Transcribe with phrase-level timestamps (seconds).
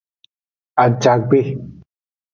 [0.83, 1.39] Ajagbe.